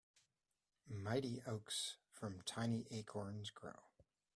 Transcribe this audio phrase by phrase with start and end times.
[0.89, 3.83] Mighty oaks from tiny acorns grow.